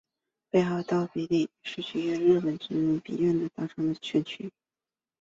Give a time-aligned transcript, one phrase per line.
[0.49, 4.51] 北海道比例代表区是日本众议院比例代表制选区。